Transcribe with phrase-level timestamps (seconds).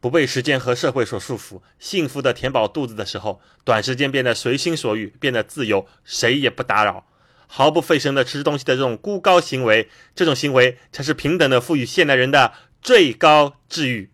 [0.00, 7.04] 不被时间和社会所束缚，幸福的填饱肚子的时候，短时间变得随心所欲，变得自由，谁也不打扰，
[7.46, 14.10] 毫不费神的吃东西的这种孤高行为，这种行为才是平等的赋予现代人的最高治愈。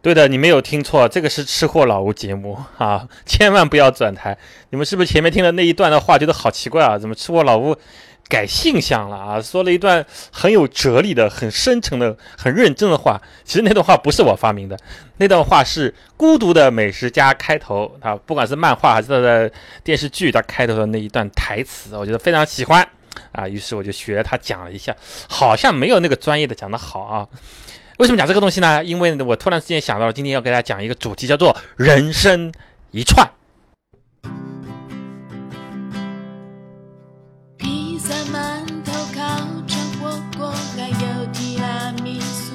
[0.00, 4.38] 对的，你没有听错，这个是吃货老吴节目 啊，千万不要转台。
[4.70, 6.96] 你们是不是前面听了那一段的话，觉得好奇怪啊？
[6.96, 7.76] 怎么吃货老吴
[8.28, 9.40] 改性向了啊？
[9.40, 13.20] 说了一段很有哲理的、很深沉的、很认真的话。
[13.44, 14.76] 其实那段话不是我发明的，
[15.18, 19.50] 那段话是《孤独的美食家》开头啊，不管是漫画还是他的
[19.84, 22.86] 电视剧，他开头的那一段台词，我觉得非常喜欢
[23.32, 23.48] 啊。
[23.48, 24.94] 于是我就学他讲了一下，
[25.28, 27.28] 好像没有那个专业的讲的好啊。
[27.98, 28.84] 为什么讲这个东西呢？
[28.84, 32.52] 因为我突然之间想到，今天要给大家讲一个主题，叫做“人生
[32.90, 33.26] 一串”。
[37.96, 39.24] 披萨、馒头、烤
[39.66, 42.52] 串、火锅，还有提拉米苏，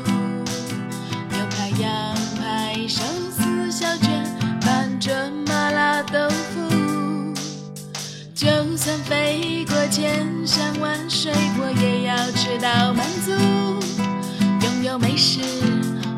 [1.32, 3.02] 牛排、羊排、寿
[3.32, 4.24] 司、小卷、
[4.62, 7.34] 拌着麻辣豆腐。
[8.36, 13.32] 就算飞过千山万水，我也要吃到满足。
[14.64, 15.42] 拥有美食，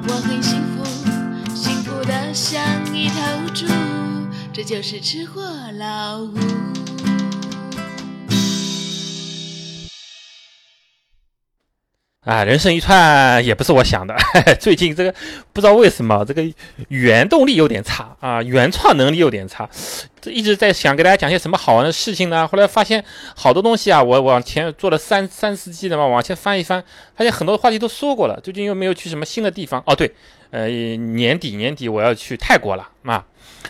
[0.06, 2.62] 我很幸福，幸福的像
[2.94, 3.16] 一头
[3.54, 3.66] 猪。
[4.52, 5.42] 这就是吃货
[5.80, 6.73] 老吴。
[12.24, 14.16] 啊，人生一串也不是我想的。
[14.58, 15.14] 最近这个
[15.52, 16.42] 不知道为什么这个
[16.88, 19.70] 原动力有点差啊，原创能力有点差。
[20.22, 22.48] 这一直在想给大家讲些什么好玩的事情呢？
[22.48, 23.04] 后来发现
[23.36, 26.82] 好多东西啊，我往前做了三三四季的嘛，往前翻一翻，
[27.14, 28.40] 发现很多话题都说过了。
[28.42, 29.84] 最近又没有去什么新的地方？
[29.86, 30.10] 哦，对，
[30.54, 33.26] 呃，年底年底我要去泰国了啊。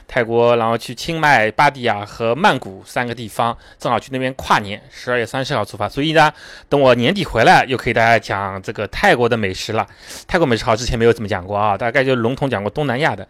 [0.05, 5.87] 泰国，然后去清迈、巴迪亚和曼谷三个地方，正好去那边跨年，十二月三十号出发。
[5.87, 6.31] 所以呢，
[6.67, 9.87] 等我年底回来，又可以大家讲这个泰国的美食了。
[10.27, 13.25] 泰国美食好，之前没有怎么讲过啊，大概就笼统讲过东南亚的。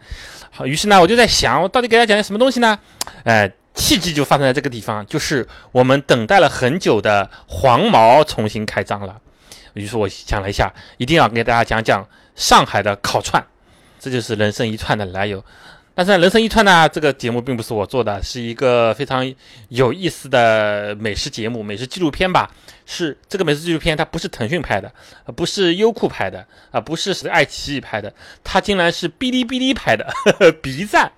[0.50, 2.76] 好，于是呢，我就在想，我到底给大家讲些什么东西呢？
[3.22, 9.20] 哎，契机就发生在这个地方，就是我们等待了很久的黄毛重新开张了。
[9.74, 13.44] 于是我想了一下，一定要给大家讲讲上海的烤串，
[13.98, 15.44] 这就是人生一串的来由。
[15.96, 19.32] 但是人生一串呢，这个节目并不是我做的，是一个非常
[19.68, 22.50] 有意思的美食节目、美食纪录片吧。
[22.86, 24.92] 是这个美食纪录片，它不是腾讯拍的，
[25.36, 28.12] 不是优酷拍的，啊，不是是爱奇艺拍的，
[28.42, 30.52] 它竟然是哔哩哔哩拍的呵呵。
[30.52, 31.10] B 站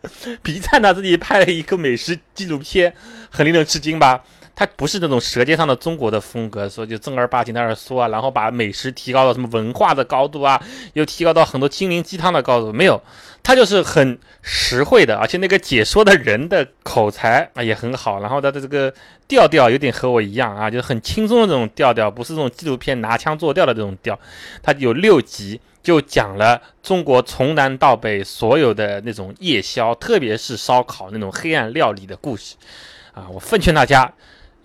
[0.42, 2.94] ，B 站呢自己拍了一个美食纪录片，
[3.30, 4.22] 很令人吃惊吧？
[4.56, 10.60] 它不是那种《舌尖上的中国》的风格，说就正儿八经在那儿说啊，然后把美食提高到什么文化的高度啊，
[10.94, 13.00] 又提高到很多心灵鸡汤的高度，没有。
[13.42, 18.92] 他就是很实惠的，而且那个解说的人的口才啊也很好，然后他的这个
[19.28, 24.18] 调调有点和我一样啊，就是很轻松的这种调调，不是这种纪录片拿腔作调的这种调。
[24.64, 32.56] 他有六集，就讲了中国从南到北所有的那种夜宵，特别是烧烤那种黑暗料理的故事
[33.12, 33.28] 啊。
[33.30, 34.12] 我奉劝大家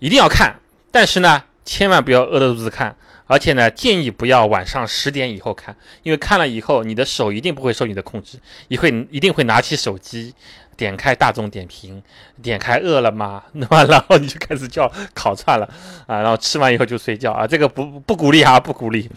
[0.02, 0.58] 一定要看，
[0.90, 2.96] 但是呢，千万不要饿着肚子看。
[3.28, 8.36] 而且呢，建议不要晚上十点以后看，因为看了以后，你的手一定不会受你的控制，
[8.66, 10.34] 你会一定会拿起手机，
[10.76, 12.02] 点开大众点评，
[12.42, 15.64] 点开饿了么， 那么然后你就开始叫 烤串了
[16.08, 19.08] 啊，然后吃完以后就睡觉啊，这个不不鼓励啊，不鼓励。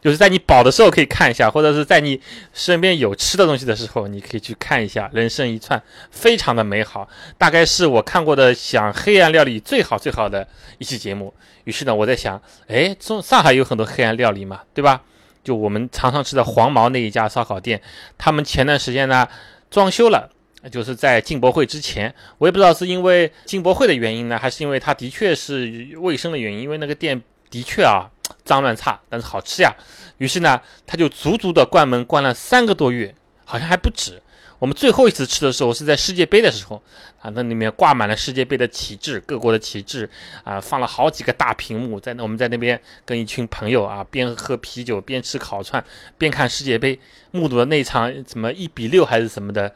[0.00, 2.20] 就是在你饱的时候可以看一下，或者是在你
[2.54, 5.10] 身边有吃的东西的时候，你可以去看一下。
[5.12, 5.80] 人生一串，
[6.10, 7.06] 非常的美好，
[7.36, 10.46] 大概是我看过的讲黑暗料理最好最好的
[10.78, 11.34] 一期节目。
[11.64, 15.02] 于是呢，我在想，哎，中上海有很多黑暗料理嘛，对吧？
[15.44, 17.80] 就我们常常吃的黄毛那一家烧烤店，
[18.16, 19.28] 他们前段时间呢
[19.70, 20.30] 装修了，
[20.70, 28.10] 就是在进博会之前，我也不知道是因为进博会的原因呢，还是因为它的确是卫生的原因，因为那个店的确啊。
[28.50, 29.72] 脏乱差，但是好吃呀。
[30.18, 34.20] 于是呢，他就足足的关门关了三个多月，好像还不止。
[34.58, 36.82] 我们最后一次吃的时候是在世界杯的时候
[37.22, 40.10] 啊，那里面挂满了世界杯的旗帜，各国的旗帜
[40.42, 45.82] 啊，放了好几个大屏幕，在那我们在那边跟一群朋友啊，边喝啤酒边吃烤串
[46.18, 46.98] 边看世界杯，
[47.30, 49.66] 目睹了那场什么一比六还是什么的，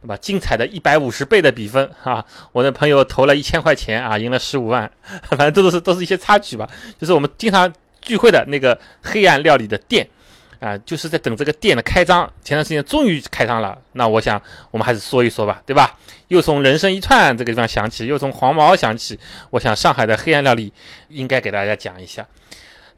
[0.00, 0.16] 对吧？
[0.16, 2.24] 精彩的一百五十倍的比分啊！
[2.50, 4.90] 我的朋友投了一千块钱啊，赢了十五万，
[5.30, 6.68] 反正这都是都是一些插曲吧，
[6.98, 7.72] 就是我们经常。
[8.02, 10.06] 聚会的那个黑暗料理的店，
[10.60, 12.30] 啊，就是在等这个店的开张。
[12.44, 14.40] 前段时间终于开张了，那我想
[14.70, 15.96] 我们还是说一说吧，对吧？
[16.28, 19.18] 又从人生一串这个地方想起，又从黄毛想起，
[19.50, 20.72] 我想上海的黑暗料理
[21.08, 22.26] 应该给大家讲一下。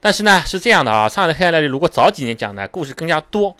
[0.00, 3.56] 但是呢，是这样的啊，上海的黑暗料理如果早几年讲呢故事更加多，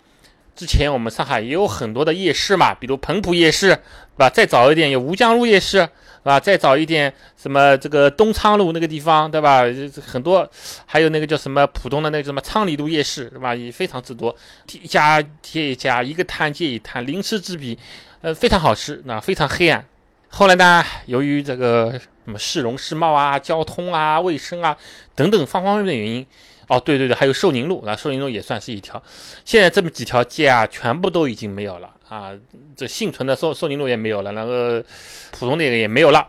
[0.55, 4.29] 之前我们上海也有很多的夜市嘛，比如彭浦夜市，对吧？
[4.29, 5.89] 再早一点有吴江路夜市，
[6.25, 6.39] 吧？
[6.39, 9.63] 再早一点什么这个东昌路那个地方，对吧？
[10.05, 10.49] 很多，
[10.85, 13.53] 还有那个叫什么浦东的那个什么昌黎路夜市，对吧？
[13.53, 14.35] 也非常之多，
[14.71, 17.77] 一家接一家，一个摊接一摊，鳞次栉比，
[18.21, 19.85] 呃，非常好吃，那非常黑暗。
[20.29, 24.75] 后来呢，由于这个什么市容市貌啊、交通啊、卫生啊
[25.13, 26.25] 等等方方面面的原因。
[26.67, 29.01] 哦，对对对，还有寿宁路那，寿宁路也算是一条。
[29.45, 32.31] 现在这么几条街啊，全部都已经没有了啊。
[32.75, 34.83] 这幸存的寿寿宁路也没有了，那个
[35.31, 36.27] 浦东那个也没有了。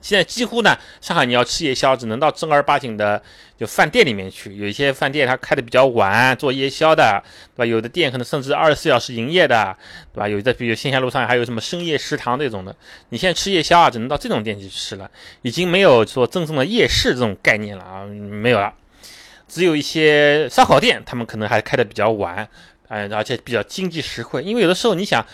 [0.00, 3.20] 现在几乎呢，上海你要吃夜宵，只能到正儿八经的
[3.58, 4.54] 就饭店里面去。
[4.56, 7.20] 有一些饭店它开的比较晚，做夜宵的，
[7.56, 7.66] 对吧？
[7.66, 9.76] 有的店可能甚至二十四小时营业的，
[10.14, 10.28] 对吧？
[10.28, 12.74] 有的比如线下路上还有什么深夜食堂这种的。
[13.08, 15.10] 你现在吃夜宵啊，只能到这种店去吃了，
[15.42, 18.72] 已经没有说真正的夜市这种概念了啊，没有了。
[19.48, 22.48] 只有一些烧烤店，他们可能还开的比较晚，
[22.88, 24.42] 哎，而且比较经济实惠。
[24.42, 25.24] 因为有的时候你想，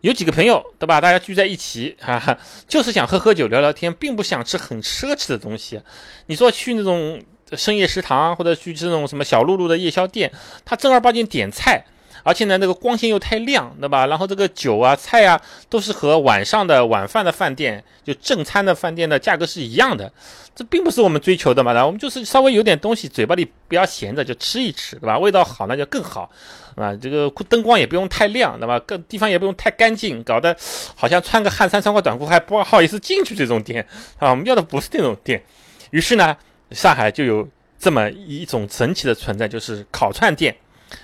[0.00, 1.00] 有几个朋友，对吧？
[1.00, 2.36] 大家聚在一起，哈哈，
[2.66, 5.80] 就是想喝喝酒、聊聊天，并不想吃很奢侈的东西。
[6.26, 7.22] 你说去那种
[7.52, 10.32] 深夜食堂，或者去这种什么小露露的夜宵店，
[10.64, 11.84] 他正儿八经点菜。
[12.24, 14.06] 而且呢，那个光线又太亮，对吧？
[14.06, 20.10] 然后这个酒啊、菜啊，都是和晚上的晚饭的饭店，就正餐的饭店的价格是一样的。
[20.54, 25.18] 这并不是我们追求的嘛，然后我们就是稍微有点东西，嘴巴里不要闲着，就吃一吃，对吧？
[25.18, 26.30] 味道好那就更好，
[26.76, 28.78] 啊，这个灯光也不用太亮，对吧？
[28.80, 30.56] 各地方也不用太干净，搞得
[30.94, 33.86] 好像穿个汗衫、穿个短裤还不好意思进去这种店，
[34.18, 35.42] 啊，我们要的不是那种店。
[35.90, 36.36] 于是呢，
[36.70, 37.46] 上海就有
[37.78, 40.56] 这么一种神奇的存在，就是烤串店。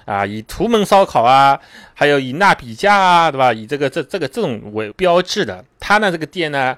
[0.04, 1.58] 啊，以图门烧烤啊，
[1.94, 3.52] 还有以纳比家啊，对吧？
[3.52, 6.76] 以这个这这个这种为标志的，他呢这个店呢，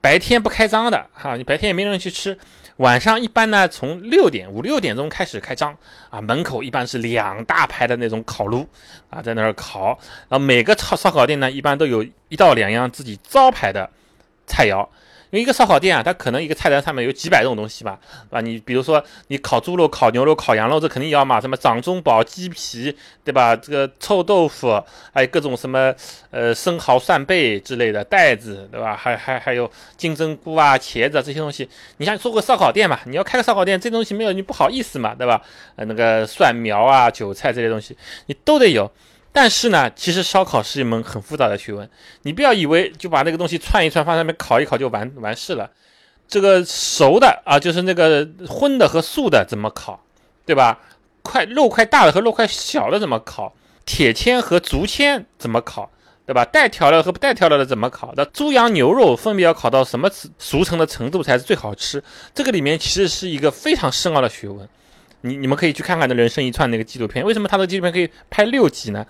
[0.00, 2.36] 白天不开张的哈，你白天也没人去吃，
[2.76, 5.76] 晚上一般呢从六点五六点钟开始开张
[6.10, 8.66] 啊，门口一般是两大排的那种烤炉
[9.10, 9.98] 啊，在那儿烤，
[10.28, 13.88] 然后每个烧烧烤店呢一般都有一到两样自己招牌的
[14.46, 14.86] 菜肴。
[15.30, 17.98] 因为一个烧烤店啊，它可能一个菜单上面有几百种东西吧，
[18.30, 23.54] 啊，你比如说你烤猪肉、烤牛肉、烤羊肉，这肯定要嘛，什么掌中宝、鸡皮，对吧？
[23.54, 24.82] 这个臭豆腐，
[25.12, 25.94] 还有各种什么
[26.30, 28.96] 呃生蚝、扇贝之类的袋子，对吧？
[28.96, 31.68] 还还还有金针菇啊、茄子这些东西。
[31.98, 35.42] 你像做个烧烤店嘛，你要开个烧烤店，这东西没有你不好意思嘛，对吧？
[35.76, 37.96] 呃，那个蒜苗啊、韭菜这些东西
[38.26, 38.90] 你都得有。
[39.40, 41.88] 但是呢，其实烧烤是一门很复杂的学问。
[42.22, 45.70] 你不要以为就把那个东西串一串放上面烤一烤就完完事了。
[46.26, 50.02] 这个熟的啊，就是那个荤的和素的怎么烤，
[50.44, 50.80] 对吧？
[51.22, 53.54] 块肉块大的和肉块小的怎么烤？
[53.86, 55.88] 铁签和竹签怎么烤，
[56.26, 56.44] 对吧？
[56.44, 58.12] 带调料和不带调料的怎么烤？
[58.16, 62.02] 那猪羊牛肉分别要烤到什么熟成的程度才是最好吃？
[62.34, 64.68] 这个里面其实是一个非常深奥的学问。
[65.22, 69.04] 你你们可以去看看那人生一串那个纪录片，为什么他的纪录片可以拍六集呢？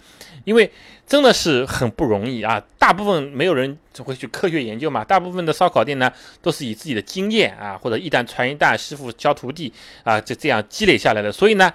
[0.45, 0.71] 因为
[1.07, 2.63] 真的是很不容易啊！
[2.79, 6.11] 大部分没有人会去科学研究嘛，大部分的烧烤店呢
[6.41, 9.71] 都是以自己的经验啊，或者一代传一代，师傅教徒弟
[10.05, 11.31] 啊，就这样积累下来的。
[11.31, 11.71] 所以呢，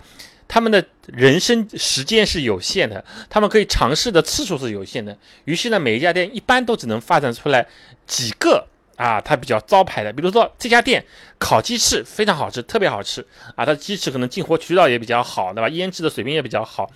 [0.47, 5.15] 他们的人生时间是有限的，他们可以尝试的次数是有限的。
[5.45, 7.67] 于是呢，每一家店一般都只能发展出来
[8.07, 8.67] 几个。
[9.03, 11.03] 啊，它比较招牌的，比如说这家店
[11.37, 13.19] 烤鸡翅非常好吃，特别好吃
[13.53, 13.65] 啊！
[13.65, 15.67] 它的鸡翅可能进货渠道也比较好，对吧？
[15.67, 16.89] 腌制的水平也比较好。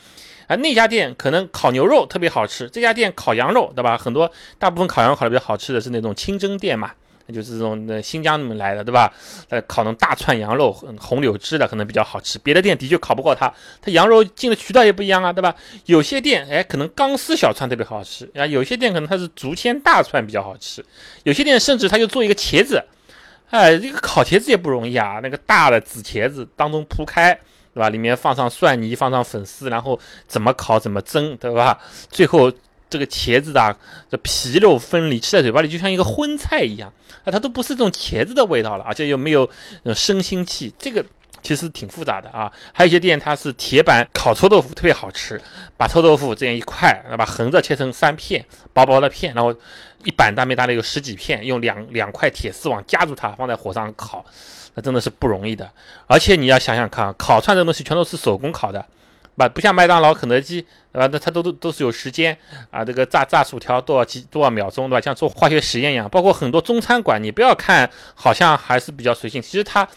[0.48, 3.98] 啊，那家店可能烤牛肉特别好吃，这家店烤羊肉，对吧？
[3.98, 6.94] 很多大部分烤羊肉烤的比较好吃的是那种清真店嘛。
[7.34, 9.14] 就是这种那新疆那边来的，对吧？
[9.50, 12.40] 呃，烤那种大串羊肉，红柳枝的可能比较好吃。
[12.40, 15.54] 别的店的确烤不过它，它羊肉进的渠道也不一样啊，对吧？
[15.86, 20.86] 有些店哎，可能钢丝小串特别好吃啊，有些店可能它是竹签大串比较好吃，
[21.24, 22.82] 有些店甚至它就做一个茄子，
[23.50, 27.34] 哎，这个烤茄子也不容易啊，那个大的紫茄子当中铺开，
[27.74, 27.90] 对吧？
[27.90, 31.80] 里面放上蒜泥，放上粉丝，然后怎么烤怎么蒸，对吧？
[32.10, 32.52] 最后。
[32.90, 33.76] 这个茄子的
[34.10, 36.92] 这皮肉分离，吃在嘴巴里就像一个荤菜一样
[37.24, 39.50] 啊，它都不是这种茄子的味道了，而且又没有
[39.94, 41.06] 生腥气，这个
[41.44, 42.52] 其实挺复杂的啊。
[42.74, 45.42] 还有一些店它是铁板烤臭豆腐，特别好吃，
[45.76, 49.54] 把臭豆腐这样一块，把横着切成三片，薄薄的片，然后
[50.04, 54.26] 一板大面大的有十几片，用两两块铁丝网夹住它，放在火上烤，
[54.76, 55.70] 那真的是不容易的。
[56.08, 58.86] 而且你要想想看，烤串这东西全都是手工烤的。
[59.38, 61.08] 不不像麦当劳、肯德基，对吧？
[61.12, 62.36] 那它都都都是有时间
[62.72, 62.84] 啊。
[62.84, 65.02] 这个炸炸薯条多少几多少秒钟，对吧？
[65.02, 66.10] 像做化学实验一样。
[66.10, 69.88] 包括很多中餐馆，你不要看好像还是比较随性，其实它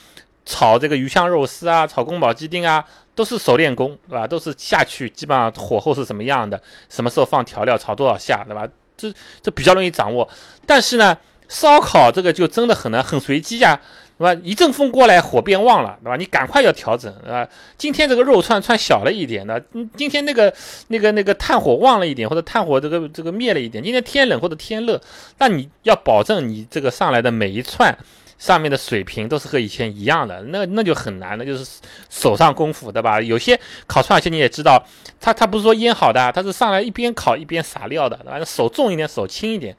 [0.45, 4.27] 炒这个鱼香肉丝啊，炒宫保鸡丁啊，都是熟练工，对吧？
[4.27, 8.69] 都是下去基本上火候是什么样的，什么时候放调料，炒多少下，对吧？
[8.97, 10.29] 这这比较容易掌握。
[10.67, 11.17] 但是呢，
[11.49, 13.81] 烧烤这个就真的很难，很随机呀。
[14.21, 14.39] 对吧？
[14.45, 16.17] 一阵风过来，火变旺了，对吧？
[16.17, 17.49] 你赶快要调整，对吧？
[17.79, 20.53] 今天这个肉串串小了一点的，嗯，今天那个
[20.89, 25.00] 那个那个炭火旺了一点，或者炭火这个这个灭了一点，今天天冷或者天热，
[25.39, 27.97] 那你要保证你这个上来的每一串
[28.37, 33.23] 上面的水平都是和以前一样的，那那就很难了，就是手上功夫，对吧？
[33.23, 34.85] 有些烤串其实你也知道，
[35.19, 38.45] 它它不是说腌好的，它是上来一边烤一边撒料的，对吧？
[38.45, 39.75] 手重一点，手轻一点，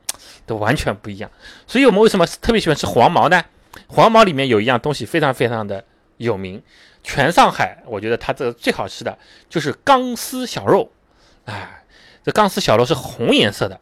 [0.48, 1.30] 都完全不一样。
[1.68, 3.44] 所以我们为什么特别喜欢吃黄毛呢？
[3.88, 5.84] 黄毛里面有一样东西非常非常的
[6.18, 6.62] 有名，
[7.04, 9.18] 全上海我觉得它这个最好吃的
[9.50, 10.92] 就是钢丝小肉，
[11.46, 11.84] 哎，
[12.24, 13.80] 这钢丝小肉是红颜色的，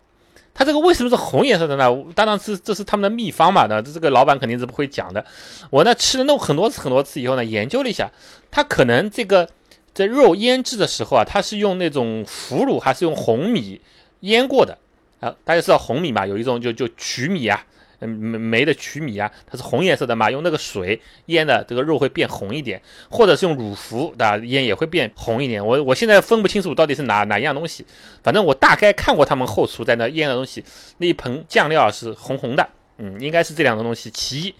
[0.53, 1.85] 它这个为什么是红颜色的呢？
[2.15, 5.25] 当然是这是他们的秘方嘛，那这这个老板肯定是不会讲的。
[5.69, 8.11] 我呢吃了那很多次很多次以后呢，研究了一下，
[8.51, 9.49] 它可能这个
[9.93, 13.81] 在肉腌制的时候啊，它是用那种腐乳还是用红米
[14.21, 14.77] 腌过的
[15.19, 15.35] 啊？
[15.43, 16.25] 大家知道红米嘛？
[16.25, 17.65] 有一种就就曲米啊。
[18.01, 25.65] 嗯，没没的曲米啊，它是红颜色的嘛，用那个水腌的，这个肉会变红一点，或者是用乳腐的腌也会变红一点。
[25.65, 27.85] 我我现在分不清楚到底是哪哪一样东西，
[28.23, 30.63] 反正我大概看过他们后厨在那腌的东西，
[30.99, 34.55] 那一盆酱料是红红的，嗯，应该是这两种东西其一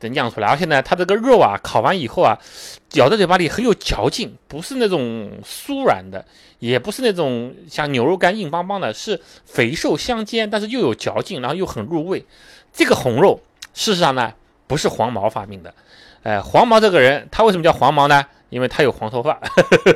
[0.00, 0.48] 的酿出来。
[0.48, 2.36] 而且呢，它这个肉啊，烤完以后啊，
[2.94, 6.24] 咬在嘴巴里很有嚼劲，不是那种酥软的，
[6.58, 12.24] 也不是那种像牛肉干硬邦邦的，是肥瘦相间，但是又有嚼劲，然后又很入味。
[12.72, 13.40] 这个红肉，
[13.74, 14.32] 事实上呢，
[14.66, 15.72] 不是黄毛发明的。
[16.22, 18.24] 哎，黄毛这个人，他为什么叫黄毛呢？
[18.48, 19.40] 因为他有黄头发。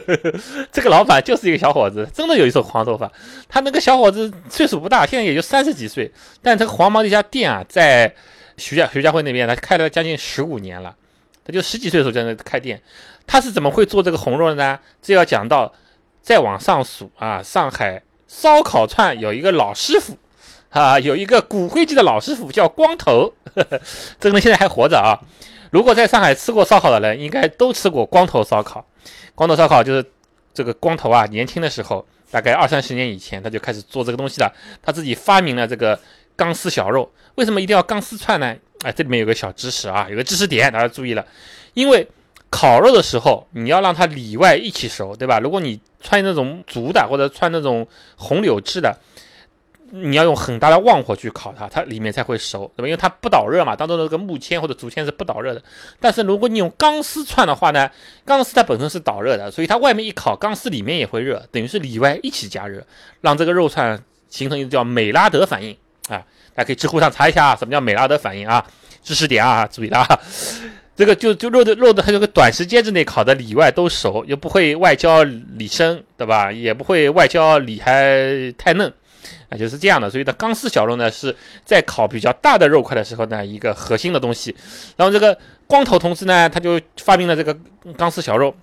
[0.73, 3.11] 这个老板就是一个小伙子，真的有一手黄头发。
[3.49, 6.11] 他那个小伙子岁数不大，现在也就三十几岁。
[6.43, 8.13] 但这个黄毛这家店啊，在
[8.57, 10.95] 徐家徐家汇那边，他开了将近十五年了。
[11.45, 12.81] 他就十几岁的时候在那开店。
[13.27, 14.79] 他是怎么会做这个红肉的呢？
[15.01, 15.73] 这要讲到
[16.23, 20.17] 再往上数啊，上海烧烤串有一个老师傅。
[20.71, 23.33] 啊，有一个骨灰级的老师傅叫光头，
[24.21, 25.17] 这个人现在还活着啊。
[25.71, 28.85] 如果在上海吃过烧烤的人，应该都吃过光头烧烤。
[29.35, 30.05] 光头烧烤就是
[30.53, 34.53] 这个光头啊，年轻的时候，大概二三十年以前，他就开始做这个东西了。
[34.83, 35.99] 他自己发明了这个
[36.37, 37.11] 钢丝小肉。
[37.37, 38.55] 为什么一定要钢丝串呢？
[38.83, 41.25] 哎，这里面有个小知识啊，有个知识点，大家注意了。
[41.75, 42.07] 因为
[42.51, 45.41] 烤肉的时候，你要让它里外一起熟，对吧？
[45.41, 48.95] 如果你穿那种竹的或者穿那种红柳制的。
[49.91, 52.89] 你要用很大的旺火去烤它，它里面才会熟，对吧？
[52.89, 55.63] 因为它不导热嘛，当中的这个木签或者竹签是不导热的。
[56.01, 57.91] 但是如果你用钢丝串的话呢，
[58.25, 62.85] 钢丝它本身是导热的，所以它外面一烤，钢丝里面也会热，等于是里外一起加热，
[63.21, 65.77] 让这个肉串形成一个叫美拉德反应
[66.09, 66.23] 啊。
[66.55, 68.65] 大家可以知乎上查一下啊，什么叫美拉德反应啊？
[69.03, 70.21] 知识点啊，注意了啊。
[70.97, 76.51] 这个就就肉的肉的，它这个短时间之内烤的里外都熟，又不会外焦里生，对吧？
[76.51, 78.91] 也不会外焦里还太嫩。
[79.49, 81.35] 啊，就是这样的，所以呢，钢丝小肉呢是
[81.65, 84.55] 在烤比较大的肉块的时候呢一个核心的东西。
[84.97, 87.57] 然后这个光头同志呢，他就发明了这个
[87.97, 88.55] 钢丝小肉，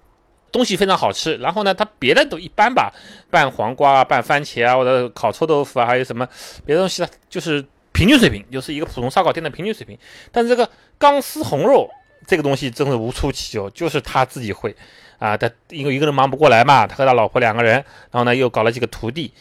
[0.51, 1.37] 东西非常好吃。
[1.37, 2.93] 然后呢，他别的都一般吧，
[3.29, 6.27] 拌黄瓜啊、拌番茄啊，或者烤臭豆腐啊，还有什么
[6.65, 7.63] 别的东西呢，就是
[7.93, 9.97] 平均水平，就是一个普通烧烤店的平均水平。
[10.31, 11.89] 但是这个钢丝红肉
[12.27, 14.75] 这个东西真是无出其右，就是他自己会
[15.17, 17.75] 啊，他因为一个人忙不过来嘛，他和他老婆两个人，
[18.11, 19.33] 然后呢又搞了几个徒弟。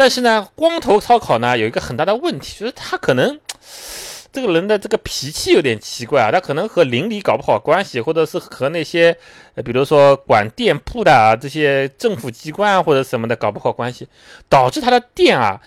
[0.00, 3.38] 但是呢，光头烧烤呢有一个很大的问题，就是他可能
[4.32, 9.14] 这个人的这个脾气有点奇怪啊，他可能和邻里搞不好关系，或者是和那些，
[9.56, 14.08] 呃，比如说管店铺的啊这些政府机关啊或者什么的搞不好关系，
[14.48, 15.60] 导致他的店啊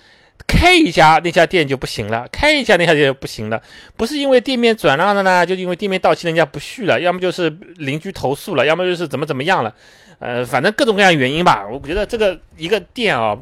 [0.48, 3.62] 开一家那家店就不行了，开一家那家店就不行了，
[3.96, 9.76] 不是因为店面转让了呢，就因为店面到期人家不续了，要么就是邻居投诉了，要么就是怎么怎么样了，
[10.18, 11.68] 呃，反正各种各样原因吧。
[11.72, 13.38] 我觉得这个一个店啊。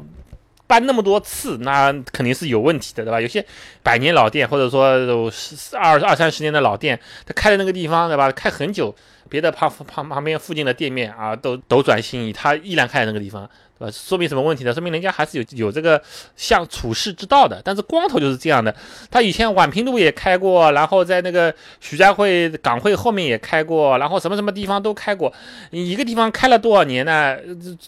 [0.72, 3.20] 搬那么多次，那肯定是有问题的，对吧？
[3.20, 3.44] 有些
[3.82, 5.30] 百年老店，或者说有
[5.74, 8.32] 二二三十年的老店，他开的那个地方，对吧？
[8.32, 8.96] 开很久，
[9.28, 13.46] 别的旁旁旁边附近的店面啊，都斗转星移，他依然开在那个地方。
[13.82, 14.72] 呃，说明什么问题呢？
[14.72, 16.00] 说明人家还是有有这个
[16.36, 17.60] 像处世之道的。
[17.64, 18.72] 但是光头就是这样的，
[19.10, 25.32] 他以前宛平路也开过，然后在那个徐家汇港汇后面也开过，然后什么什么地方都开过。
[25.72, 27.36] 一个地方开了多少年呢？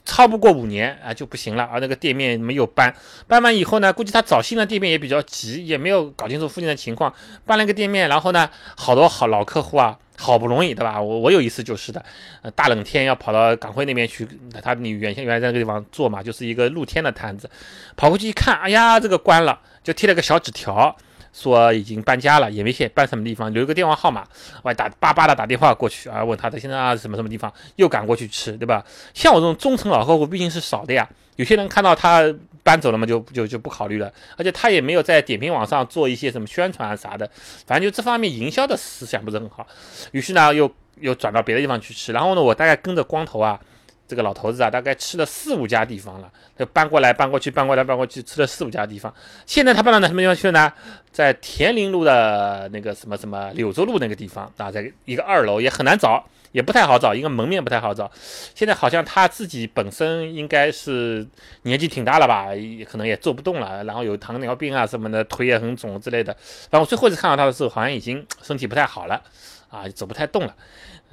[0.04, 1.68] 超不过五年啊就不行了。
[1.72, 2.92] 而那个店面没有搬，
[3.28, 7.14] 搬完以后呢，估计他找新的店面也比较急，也没有搞清楚附近的情况，
[7.46, 9.96] 搬了个店面，然后呢，好多好老客户啊。
[10.16, 11.00] 好不容易，对吧？
[11.00, 12.04] 我我有一次就是的，
[12.42, 14.26] 呃，大冷天要跑到港汇那边去，
[14.62, 17.50] 他你原先原来在那个地方做嘛，就是一个露天的摊子，
[17.97, 20.94] 跑过去一看，哎呀，这个关了，就贴了个小纸条，
[21.33, 24.25] 说已经搬家了，也没写搬什么地方，留个电话号码，
[24.62, 28.85] 我还打巴巴的打电话过去啊，问他的现在啊什么什么地方，又赶过去吃，对吧？
[29.14, 32.23] 像我这种中层老客户毕竟是少的呀，有些人看到他
[32.64, 34.12] 搬走了嘛，就就就不考虑了。
[34.37, 37.30] 而且他也没有在点评网上做一些什么宣传啊啥的，
[37.64, 39.64] 反正就这方面营销的思想不是很好。
[40.11, 40.68] 于是呢，又
[40.99, 42.12] 又转到别的地方去吃。
[42.12, 43.61] 然后呢，我大概跟着光头啊。
[44.06, 49.12] 这个老头子啊，大概吃了四五家地方了，就搬过来搬过去，搬过来搬过去，吃了四五家地方。
[49.47, 50.71] 现在他搬到哪什么地方去了呢？
[51.11, 56.23] 在田林路的那个什么什么柳州路那个地方啊，在一个二楼，也很难找，
[56.54, 58.08] 也不太好找，一个门面不太好找。
[58.54, 61.26] 现在好像他自己本身应该是
[61.62, 66.34] 年纪挺大了吧，也可能也做不动了，然后有糖尿病啊什么的，腿也很肿之类的。
[66.70, 69.20] 然后最后一次看到他的时候，好像已经身体不太好了，
[69.68, 70.54] 啊，走不太动了。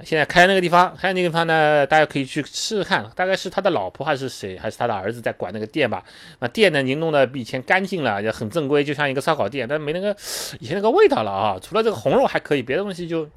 [0.04, 3.04] 现在开那个地方，开那个地方呢，大家可以去试试看。
[3.16, 6.04] 大概是他的老婆还是谁，还是他的儿子在管那个店吧？
[6.38, 10.16] 那店呢，您弄得比以前干净了，也很正规，就像一个烧烤店，但没那个
[10.60, 11.58] 以前那个味道了啊。
[11.60, 13.28] 除了这个红肉还可以，别的东西就，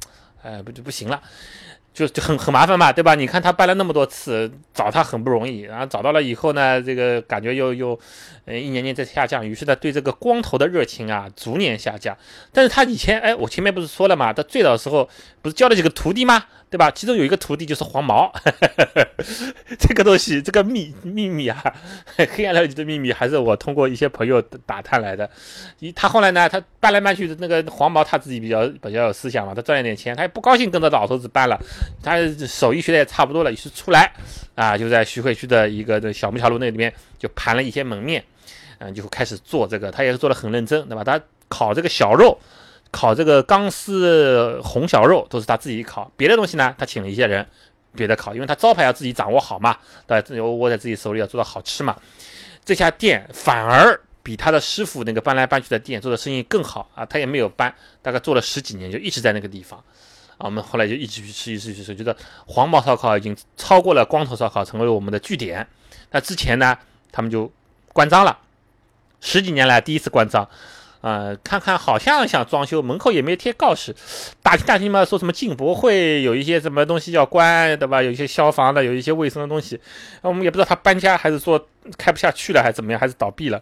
[0.43, 1.21] 哎，不就不行了。
[1.95, 3.15] 就就很很麻烦嘛，对吧？
[3.15, 7.97] 你看他搬了那么多次，找他很不容易，然后找到了以后呢，这个感觉又又，
[8.43, 12.15] 呃，一年年在下降，于是呢，对这个光头的热情啊，逐年下降。
[12.51, 15.09] 但是他以前，哎，我前面不是说了嘛，他最早的时候
[15.41, 16.43] 不是教了几个徒弟吗？
[16.67, 16.91] 对吧？
[16.91, 18.29] 其中有一个徒弟就是黄毛，
[19.79, 21.63] 这个东西，这个秘秘密啊，
[22.17, 25.29] 黑暗料理的秘密，还是我通过一些朋友打探来的。
[25.79, 31.57] 一他后来呢，他搬来搬去的那个黄毛，他自己比较比较有思想嘛，他赚了点钱，他也不高兴跟着老头子搬了，
[32.03, 34.11] 他手艺学的也差不多了，于是出来
[34.55, 38.23] 啊，就在徐汇区的一个的小木桥路那里面就盘了一些门面，
[38.79, 41.03] 嗯，就开始做这个，他也是做的很认真，对吧？
[41.03, 42.37] 他烤这个小肉。
[42.91, 47.45] 烤这个钢丝红小肉都是他自己烤，别的东西呢，他请了一些人
[47.93, 49.77] 别的烤，因为他招牌要自己掌握好嘛，
[50.07, 51.97] 对，握在自己手里要做到好吃嘛。
[52.63, 59.83] 这家店反而比他的师傅那个搬来搬去的店做的生意更好啊，他也没有搬，大概做了十几年就一直在那个地方
[60.37, 60.45] 啊。
[60.45, 62.15] 我们后来就一直去吃，一直去吃，觉得
[62.45, 65.67] 黄毛烧烤已经超过了光头烧烤，成为我们的据点。
[66.11, 66.77] 那之前呢，
[67.11, 67.51] 他们就
[67.93, 68.37] 关张了，
[69.21, 70.47] 十几年来第一次关张。
[71.01, 73.95] 呃，看看好像想装修，门口也没贴告示，
[74.41, 78.01] 打听打听嘛，说什么进博会有一些什么东西要关，对吧？
[78.01, 79.79] 有一些消防的，有一些卫生的东西，
[80.23, 81.63] 那我们也不知道他搬家还是说
[81.95, 83.61] 开不下去了，还是怎么样，还是倒闭了，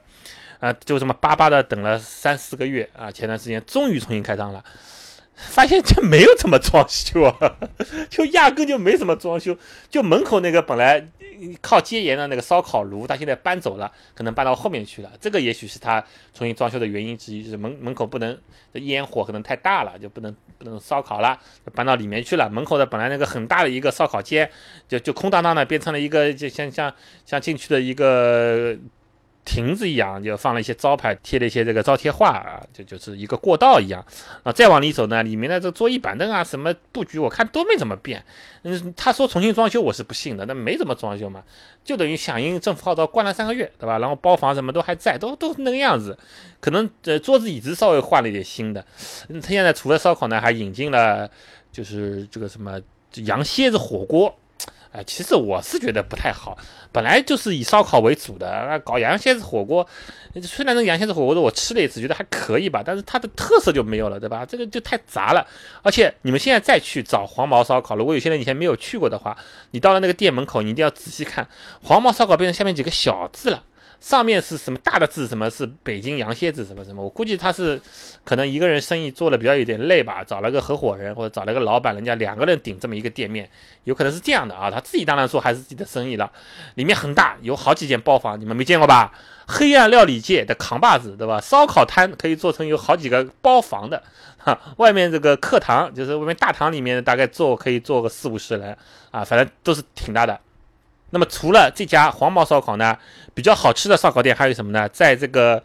[0.62, 4.64] 啊，就这么巴巴的等了三四个月啊，前段时间终于重新开张了。
[5.36, 7.58] 发现这没有怎么装修啊，
[8.10, 9.58] 就压根就没怎么装修。
[9.90, 11.06] 就门口那个本来
[11.60, 15.12] 靠街沿的那个烧烤炉，他现在搬走了，可能搬到后面去了。
[15.20, 16.00] 这个也许是他
[16.34, 18.38] 重新装修的原因之一，就是门门口不能
[18.74, 21.38] 烟火可能太大了，就不能不能烧烤了，
[21.74, 22.50] 搬到里面去了。
[22.50, 24.50] 门口的本来那个很大的一个烧烤间，
[24.88, 26.94] 就就空荡荡的，变成了一个就像像
[27.26, 28.78] 像进去的一个。
[29.46, 34.04] 亭子一样，就放了一些招牌，贴了一些这个招贴画啊，就就是一个过道一样
[34.44, 34.52] 啊。
[34.52, 38.24] 再往里走呢，里面的这桌椅板凳啊，什么布局，我看都没怎么变。
[38.64, 41.44] 嗯，他说重新装修，我是不信的，那没怎么装修嘛，
[41.84, 44.00] 就等于响应政府号召关了三个月，对吧？
[44.00, 46.18] 然后包房什么都还在，都都是那个样子。
[46.60, 48.86] 可能呃桌子椅子稍微换了一点新的。
[49.42, 51.30] 他现在除了烧烤呢，还引进了
[51.72, 52.80] 就是这个什么
[53.26, 54.34] 羊蝎子火锅。
[54.94, 56.56] 哎，其实我是觉得不太好。
[56.92, 59.88] 本来就是以烧烤为主的，那搞羊蝎子火锅，
[60.44, 64.46] 虽然那个羊蝎子火锅的我吃了一次，觉得还可以吧，但是它的特色就没有了，对吧？
[64.46, 65.46] 这个就太杂了。
[65.82, 69.36] 而且你们现在再去找黄毛烧烤，如果有些人以前没有去过的话，
[69.72, 71.48] 你到了那个店门口，你一定要仔细看，
[71.82, 73.64] 黄毛烧烤变成下面几个小字了。
[74.04, 75.26] 上面是什么大的字？
[75.26, 76.66] 什么是北京羊蝎子？
[76.66, 77.02] 什么什么？
[77.02, 77.82] 我估计他是
[78.26, 83.50] 可能一个人生意做的比较有点累吧，找了个合伙人或者找了个老板，人家两个人顶这么一个店面，
[83.86, 84.70] 有可能是这样的啊。
[84.70, 86.30] 他自己当然说还是自己的生意了，
[86.76, 89.14] 里面很大，有好几间包房，你们没见过吧？
[89.48, 91.40] 黑暗料理界的扛把子，对吧？
[91.40, 94.04] 烧烤摊可以做成有好几个包房的，
[94.38, 98.78] 哈， 外面这个客堂就是外面大堂里面大概坐可以坐个四五十人
[99.12, 100.38] 啊，反正都是挺大的。
[101.14, 102.98] 那么除了这家黄毛烧烤呢，
[103.36, 104.90] 比较好吃的烧烤店还有什么呢？
[104.90, 105.62] 在这个，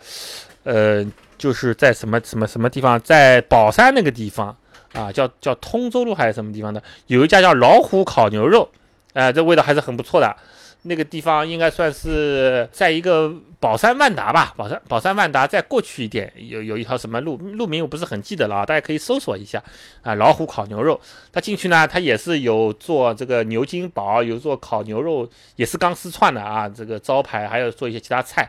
[0.65, 1.03] 呃，
[1.39, 4.55] 就是在什么什么什么地方，在宝山那个地方
[4.93, 8.69] 啊，叫叫通州路还是什么地方的，有一家叫老虎烤牛肉，
[9.15, 10.37] 呃，这味道还是很不错的。
[10.83, 19.63] 那个地方应该算是在一个宝山万达吧，宝山宝山万达再过去一点，有有一条什么路路名我不是很记得了啊，大家可以搜索一下
[20.03, 20.15] 啊。
[20.15, 20.99] 老虎烤牛肉，
[21.33, 28.49] 它进去呢，它也是有做这个牛筋堡，有做烤牛肉，也是钢丝串的啊，这个招牌还有做一些其他菜。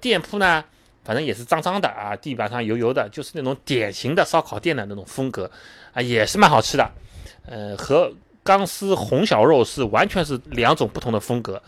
[0.00, 0.64] 店铺呢，
[1.04, 5.50] 反正也是脏脏的啊，地板上油油的，就是那种典型的烧烤店的那种风格
[5.92, 6.88] 啊，也是蛮好吃的，
[7.46, 8.12] 呃和。
[8.44, 11.60] 钢丝红小肉是完全是两种不同的风格，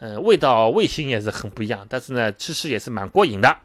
[0.00, 3.56] 嗯，味道味型也是很不一样，但是呢，吃吃也是蛮过瘾的。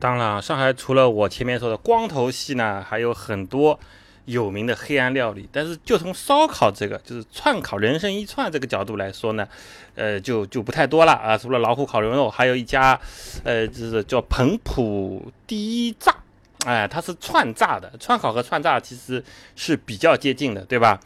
[0.00, 3.78] 当然，上海除了我前面说的光头系呢，还有很多
[4.24, 5.48] 有名的黑暗料理。
[5.52, 9.46] 但是就从烧烤这个，就是串烤人参一串这个角度来说呢，
[9.94, 11.38] 呃，就就不太多了啊。
[11.38, 12.98] 除了老虎烤牛肉，还有一家，
[13.44, 16.12] 呃，就是叫彭浦第一炸，
[16.66, 19.22] 哎，它是串炸的，串烤和串炸其实
[19.54, 20.98] 是比较接近的，对吧？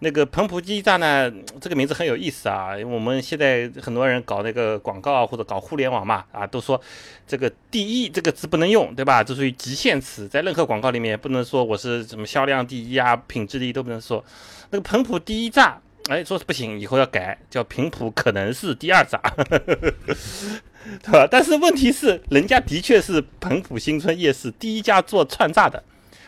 [0.00, 2.78] 那个彭浦第一炸呢，这个名字很有意思啊。
[2.78, 6.78] 因为我们现在很多人搞那个广告或者搞互联网嘛，啊，都说
[7.26, 9.24] 这个“第一”这个字不能用，对吧？
[9.24, 14.22] 这属于极限词，在任何广告里面不能说我是什么销量第一啊、品质第一都不能说。
[14.70, 21.26] 那个彭浦第一炸，哎，说是不行，以后要改，叫平浦可能是第二炸， 对吧？
[21.30, 25.82] 但是问题是，人家的确是彭浦新村夜市第一家做串炸的。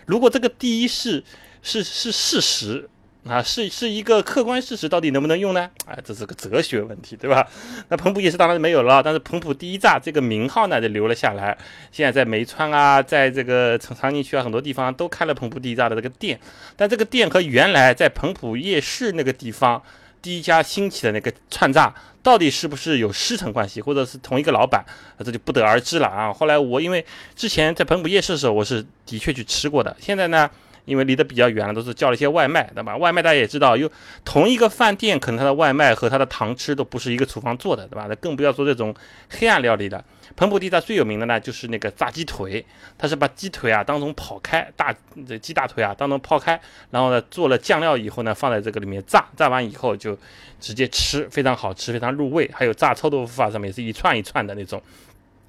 [0.07, 1.23] 如果这个第一是
[1.61, 2.89] 是是事实。
[3.29, 5.69] 啊，是是一个客观事实，到底能不能用呢？
[5.87, 7.47] 啊，这是个哲学问题，对吧？
[7.89, 11.57] 那彭浦夜市当然没有了，但是彭浦第一炸这个名号呢就留了下来。
[11.93, 16.41] 现在在梅川啊，在这个长宁区啊，很多地方都开了彭浦第一炸的这个店。
[16.75, 19.83] 但这个店和原来在彭浦夜市那个地方
[20.23, 24.83] 第一家兴起的那个串炸，到底是不是有师承关系，或者是同一个老板，
[25.23, 26.33] 这就不得而知了啊。
[26.33, 27.05] 后来我因为
[27.37, 29.95] 之前在彭浦夜市的时候，我是的确去吃过的。
[30.01, 30.51] 现在呢？
[30.89, 32.97] 因为离得比较远了，都是叫了一些外卖，对吧？
[32.97, 33.91] 外卖大家也知道，有
[34.25, 38.07] 同一个饭店，可能它的外卖和它的堂吃都不是一个厨房做的，对吧？
[38.09, 38.95] 那更不要说这种
[39.29, 40.03] 黑暗料理的。
[40.37, 42.65] 彭浦地炸最有名的呢，就是那个炸鸡腿，
[42.97, 44.95] 它是把鸡腿啊当中剖开，大
[45.27, 50.17] 这鸡大腿啊当中剖开，然后呢做了酱料以后呢放在这个里面炸，炸完以后就
[50.61, 52.49] 直接吃，非常好吃，非常入味。
[52.55, 54.81] 还有炸臭豆腐啊，上面是一串一串的那种，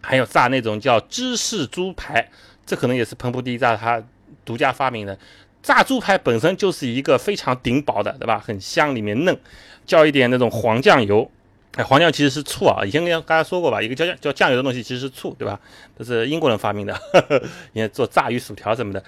[0.01, 2.27] 还有炸那种叫芝士猪排，
[2.65, 4.01] 这可能也是彭浦第一炸它。
[4.49, 5.15] 独家发明的
[5.61, 8.39] 炸猪排本身就是一个非常顶饱的，对吧？
[8.43, 9.39] 很香，里面嫩，
[9.85, 11.29] 浇一点那种黄酱油。
[11.75, 12.83] 哎，黄酱其实是醋啊。
[12.83, 15.59] 以前跟大家说过吧，一个叫叫酱油的东西其实是醋，对吧？
[15.95, 16.99] 这是英国人发明的，
[17.73, 19.03] 你看做炸鱼薯条什么的。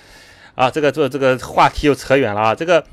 [0.54, 2.54] 啊，这个做这个话题又扯远了啊。
[2.54, 2.86] 这个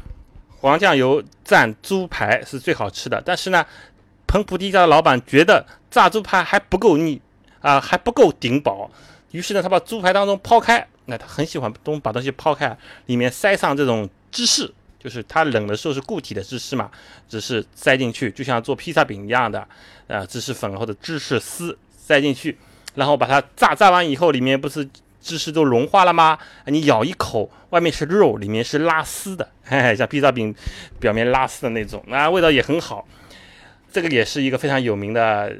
[0.60, 3.66] 黄酱油蘸猪排是最好吃的，但是呢，
[4.26, 7.20] 彭浦第一家的老板觉得炸猪排还不够腻
[7.60, 8.90] 啊，还不够顶饱，
[9.30, 10.86] 于是呢，他把猪排当中抛开。
[11.10, 16.90] 那他很喜欢东把东西抛开，里面塞上这种芝士，就是它冷的时候是固体的芝士嘛，
[17.26, 19.66] 芝士塞进去，就像做披萨饼一样的，
[20.06, 22.58] 啊，芝士粉或者芝士丝塞进去，
[22.94, 24.86] 然后把它炸，炸完以后里面不是
[25.22, 26.38] 芝士都融化了吗？
[26.66, 30.54] 你咬一口，外面是肉，里面是拉丝的，嘿 嘿，像披萨饼
[31.00, 33.08] 表面拉丝的那种，那味道也很好。
[34.00, 35.52] 这个也是一个非常有名的。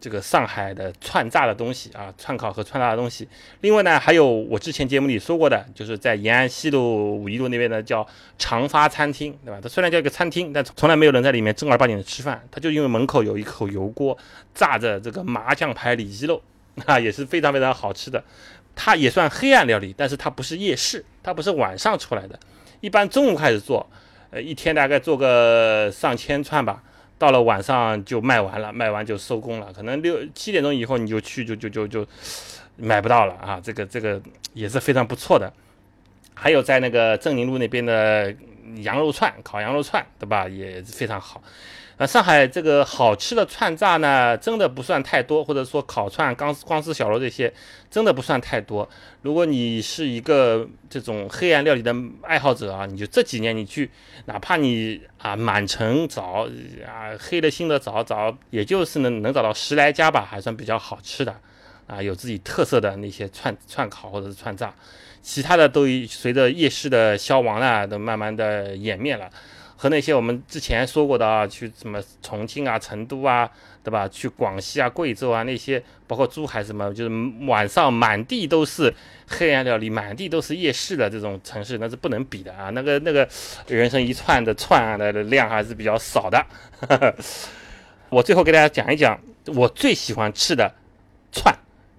[0.00, 3.28] 这个上海的串炸的东西啊，串烤和串炸的东西。
[3.60, 8.04] 另外呢，还有我之前节目里说过的，就是在延安西路五一路那边的叫
[8.36, 9.60] 长发餐厅，对吧？
[9.62, 12.42] 它虽然叫一个餐厅，但从来没有人在里面正儿八经的吃饭。
[12.50, 14.16] 它就因为门口有一口油锅，
[14.52, 16.42] 炸着这个麻酱排里脊肉，
[16.84, 18.22] 啊，也是非常非常好吃的。
[18.74, 22.36] 它也算黑暗料理，但是它不是夜市，它不是晚上出来的，
[22.80, 23.88] 一般中午开始做，
[24.30, 26.82] 呃，一天大概做个上千串吧。
[27.22, 29.72] 到了晚上就卖完了，卖完就收工了。
[29.72, 32.04] 可能六七点钟以后你就去就就就就
[32.76, 33.60] 买不到了啊！
[33.62, 34.20] 这个这个
[34.54, 35.52] 也是非常不错的。
[36.34, 38.34] 还有在那个正宁路那边的
[38.78, 40.48] 羊肉串，烤羊肉串，对吧？
[40.48, 41.40] 也非常好。
[41.98, 47.52] 那上海这个好吃的串炸呢，真的不算太多，或者说烤串、钢丝光丝小楼这些，
[47.90, 48.88] 真的不算太多。
[49.20, 53.88] 如果你是一个这种黑暗料理的爱好者啊，你就这几年你去，
[54.24, 56.48] 哪怕你啊满城找
[56.84, 61.36] 啊黑的心的找找，也就是能能找到十来家吧，还算比较好吃的
[61.86, 64.74] 啊，有自己特色的那些串串烤或者是串炸，
[65.20, 69.30] 其他的都随着夜市的消亡了，都慢慢的湮灭了。
[69.82, 73.50] 和那些我们之前说过的啊，去什么重庆啊、成都啊，
[73.82, 74.06] 对吧？
[74.06, 77.10] 去广西啊、贵州啊那些，包括珠海什么，就是
[77.48, 78.94] 晚上满地都是
[79.26, 82.70] 黑暗料理，满地都是夜市的这种城市，那是不能比的啊。
[82.70, 83.28] 那个那个
[83.66, 86.46] 人生一串的串的量还是比较少的。
[88.08, 90.72] 我最后给大家讲一讲我最喜欢吃的
[91.32, 91.52] 串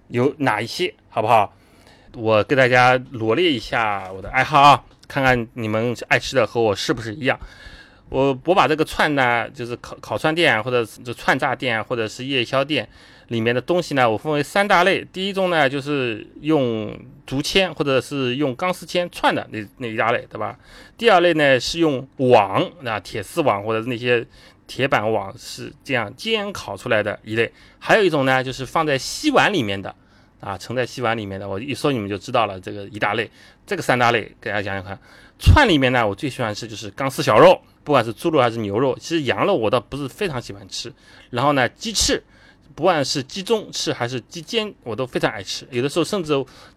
[0.08, 1.54] 有哪一些，好不好？
[2.14, 7.38] 我给大家罗列一下我的爱好啊，看看你们爱吃的和我是不是一样。
[8.14, 12.88] 我我把这个串呢，就是烤烤串店或者就串炸店或者是夜宵店
[13.26, 15.04] 里面的东西呢，我分为三大类。
[15.12, 16.96] 第一种呢，就是用
[17.26, 20.56] 竹签或者是用钢丝签串的那那一大类，对吧？
[20.96, 24.24] 第二类呢是用网，那铁丝网或者那些
[24.68, 27.52] 铁板网是这样煎烤出来的一类。
[27.80, 29.92] 还有一种呢，就是放在锡碗里面的，
[30.38, 31.48] 啊，盛在锡碗里面的。
[31.48, 33.28] 我一说你们就知道了，这个一大类。
[33.66, 34.96] 这个三大类给大家讲讲看。
[35.40, 37.60] 串里面呢，我最喜欢吃就是钢丝小肉。
[37.84, 40.92] 不管是猪肉还是牛肉，其实羊肉我倒不是非常喜欢吃。
[41.30, 42.24] 然后呢，鸡翅，
[42.74, 45.68] 不管是鸡中翅还是鸡尖，我都非常爱吃。
[45.70, 46.32] 有的时候甚至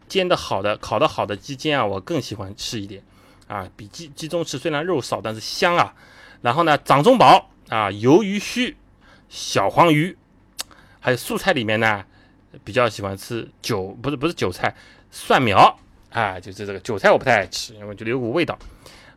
[0.07, 3.01] 煎的好的、烤的好的鸡尖啊，我更喜欢吃一点。
[3.47, 5.95] 啊，比鸡鸡中翅虽然肉少，但是香啊。
[6.41, 8.75] 然后呢，掌中宝啊，鱿鱼须、
[9.29, 10.17] 小黄鱼，
[10.99, 12.03] 还有素菜里面呢，
[12.65, 14.75] 比较喜欢吃韭，不是不是韭菜，
[15.09, 18.59] 蒜苗啊，就是这个韭菜我不太爱吃，因为觉得有股味道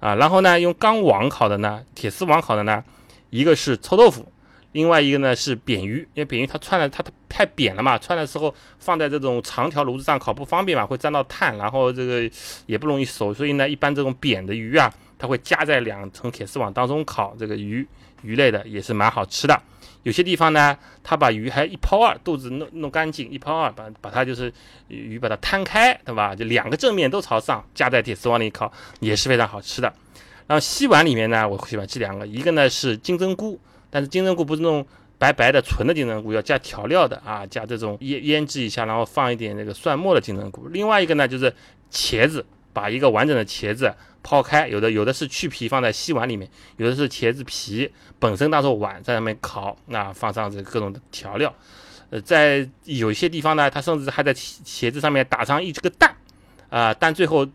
[0.01, 0.17] 啊。
[0.17, 2.83] 然后呢，用钢网烤的呢，铁丝网烤的呢，
[3.31, 4.27] 一个是臭豆腐。
[4.73, 12.31] 另外一个呢是扁鱼，因为扁鱼它串的它太扁了嘛，串的时候放在这种长条炉子上烤不方便嘛，会沾到炭，然后这个
[12.67, 17.85] 也不容易熟，所以呢，一般这种扁的鱼啊，它会夹在两层铁丝网当中烤，这个鱼
[18.23, 19.61] 鱼类的也是蛮好吃的。
[20.03, 24.53] 有些地方呢，它把鱼还一抛二，肚子弄弄干净，一抛二把把它就是
[24.89, 26.35] 鱼把它摊开，对吧？
[26.35, 29.93] 就两个正面都朝上，夹在铁丝网里烤也是非常好吃的。
[30.47, 33.61] 然后西碗里面呢，我喜欢吃两个，一个呢是金针菇。
[33.91, 34.87] 但是金针菇不是那种
[35.19, 40.69] 白白的纯的金针菇，要加调料的啊，加这种腌腌制一下，然后放一点那个蒜末的金针菇。
[40.69, 41.53] 另外一个呢就是
[41.93, 51.55] 茄子，把一个完整的茄子抛开，有的有的是去皮放在细碗里面，有的是茄子皮本身当做碗在上面烤，那放上这各种的调料。
[52.11, 56.15] 呃，在有一些地方呢，它甚至还在茄子上面打上一这个蛋
[56.69, 57.47] 啊，但最后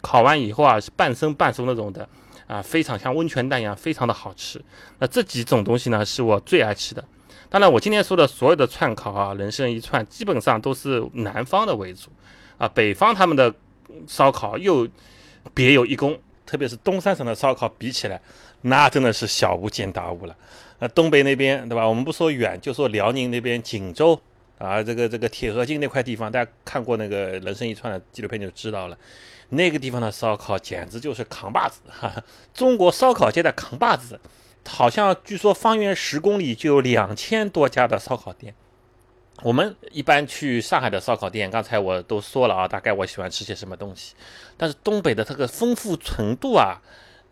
[0.00, 2.08] 烤完以后啊是半生半熟那种的。
[2.48, 4.62] 啊，非常像温泉蛋一样，非常的好吃。
[4.98, 7.02] 那这几种东西呢，是我最爱吃的。
[7.48, 12.10] 当然，我今天说的所有的串烤啊，人生一串，基本上都是南方的为主。
[12.58, 13.54] 啊，北方他们的
[14.06, 14.88] 烧烤又
[15.54, 18.20] 别有一功，特别是东三省的烧烤比起来，
[18.62, 20.36] 那真的是小巫见大巫了。
[20.78, 21.88] 那东北那边，对吧？
[21.88, 24.20] 我们不说远，就说辽宁那边锦州
[24.58, 28.98] 啊，这个这个铁合金那块地方，大家看过那个人生一串的纪录片就知道了。
[29.50, 32.24] 那个地方的烧烤简直就是扛把子，哈哈，
[32.54, 34.18] 中国烧烤界的扛把子，
[34.66, 38.54] 好像据说方圆十公里就有两千多家的烧烤店。
[39.42, 44.14] 我们一般去上海的烧烤店，刚才我都说了啊，大概我喜欢吃些什么东西，
[44.56, 46.80] 但是东北的这个丰富程度啊。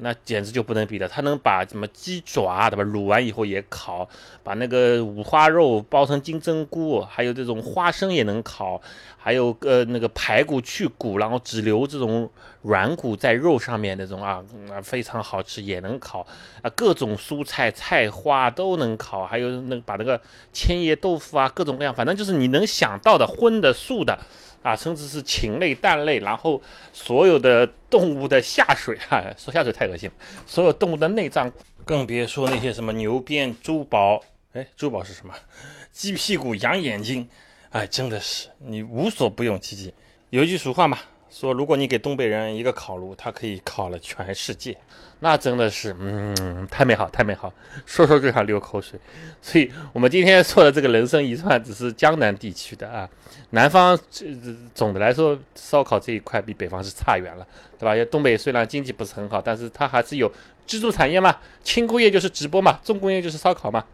[0.02, 4.08] 那简直就不能比了，他能把什么鸡爪对吧，卤完以后也烤，
[4.42, 8.80] 把那个五花肉包成金针菇，还有这种花生也能烤，
[9.16, 12.28] 还有呃那个排骨去骨，然后只留这种
[12.62, 16.26] 软骨在肉上面那种啊，啊非常好吃也能烤
[16.62, 20.20] 啊，各种蔬菜菜花都能烤，还有那把那个
[20.52, 24.18] 千叶豆腐啊，各种各样，反正就是你能想到的荤的素的。
[24.62, 26.60] 啊，甚至是禽类、蛋类，然后
[26.92, 30.14] 所有的动物的下水，哈，说下水太恶心了。
[30.46, 31.50] 所有动物的内脏，
[31.84, 35.34] 更别说那些什么牛鞭、猪宝，哎，猪宝是什么？
[35.92, 37.28] 鸡屁股、羊眼睛，
[37.70, 39.92] 哎，真的是你无所不用其极。
[40.30, 40.98] 有一句俗话嘛。
[41.32, 44.76] 说，如果你给东北人一个烤炉，他可以烤了全世界，
[45.20, 47.54] 那真的是，嗯，太美好，太美好，
[47.86, 48.98] 说说就想流口水。
[49.40, 53.08] 所以，我们今天说的这个人生一串，只是江南地区的啊，
[53.50, 54.26] 南方这
[54.74, 57.46] 总的来说，烧烤这一块比北方是差远了，
[57.78, 58.10] 对吧？
[58.10, 60.32] 东北虽然经济不是很好，但是它还是有
[60.66, 63.84] 支柱产业嘛，轻工业就是直播嘛，重工业就是烧烤嘛。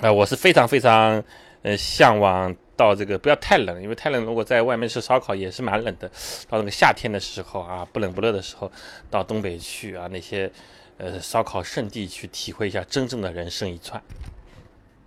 [0.00, 1.22] 啊，我是非常非常，
[1.62, 2.54] 呃，向往。
[2.76, 6.06] 到这个不要太冷，因为太冷，如果在外面吃烧烤也是蛮冷的。
[6.46, 8.70] 到那个夏天的时候啊，不冷不热的时候，
[9.10, 10.52] 到东北去啊，那些
[10.98, 13.98] 呃烧烤圣地去体会一下真正的人生一串。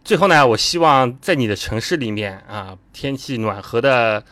[0.04, 4.24] 最后呢，我希望在你的城市里面啊，天气暖和的。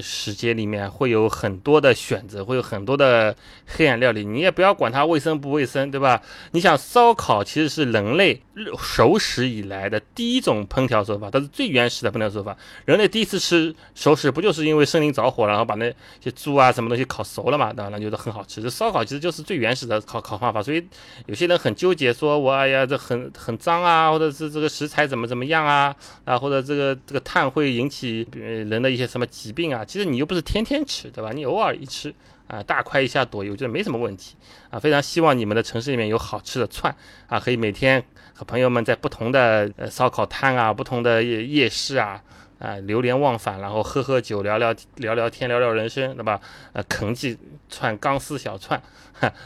[0.00, 3.34] 时间里面会有很多的选择，会有很多的
[3.66, 6.22] 黑暗料理，你也不要管它卫生不卫生，对吧？
[6.52, 8.40] 你想烧烤其实是人类
[8.78, 12.56] 熟食以来的第一种烹调手法，它是最原始的烹调手法。
[12.84, 17.72] 人类第一次吃熟食，不就是因为森林着火了，然后把那些猪啊什么东西烤熟了嘛？
[17.72, 18.62] 当然觉得很好吃。
[18.62, 20.62] 这烧烤其实就是最原始的烤烤方法。
[20.62, 20.86] 所以
[21.26, 29.81] 有些人很纠结，说我哎呀这很很脏啊，或者是这个食材怎么怎么样啊啊，或者这个这个碳会引起人的一些什么疾病啊？
[29.84, 31.30] 其实你又不是天天吃，对吧？
[31.32, 32.14] 你偶尔一吃
[32.46, 34.36] 啊，大块一下躲油，我觉得没什么问题
[34.70, 34.78] 啊。
[34.78, 36.94] 非常希望你们的城市里面有好吃的串
[37.26, 38.02] 啊，可以每天
[38.34, 42.22] 和朋友们在不同的呃烧烤摊啊、不同的夜夜市啊
[42.58, 46.40] 啊流连忘返，然后喝喝酒、聊聊聊聊天、聊聊人生，对吧？
[46.72, 47.38] 呃，啃几
[47.70, 48.80] 串钢丝小串，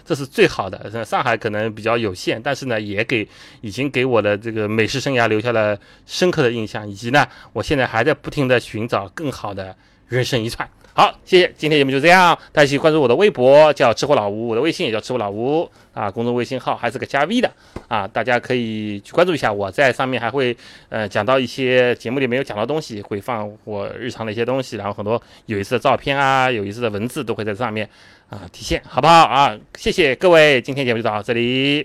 [0.05, 1.05] 这是最好的。
[1.05, 3.29] 上海可能比较有限，但是呢，也给
[3.61, 9.77] 已经给我的这个美食生涯留下了深刻的印象，以及呢，我现在还在不停的寻找更好的。
[10.09, 17.51] 人生一串，好，谢谢，今天节目就这样，大家请关注我的微博，叫吃货老吴，我的微信也叫吃货老吴啊，公众微信号还是个加 V 的
[17.89, 20.57] 啊，大家可以去关注一下，我在上面还会
[20.89, 27.89] 呃讲到一些节目里没有讲到东西，会放我日常的一些东西，然后很多有意思的照片啊，有意思的文字都会在上面
[28.31, 29.59] 啊体现，好不好啊？
[29.77, 31.85] 谢谢各位，今天节目就到这里。